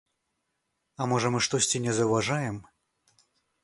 А 0.99 1.07
можа 1.13 1.33
мы 1.37 1.43
штосьці 1.51 1.85
не 1.87 1.97
заўважаем? 2.01 2.57